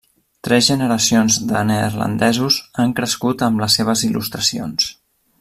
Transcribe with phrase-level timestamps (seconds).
[0.45, 4.91] Tres generacions de neerlandesos han crescut amb les seves il·lustracions.